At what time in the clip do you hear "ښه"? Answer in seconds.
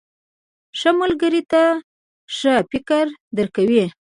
0.79-0.91, 2.37-2.53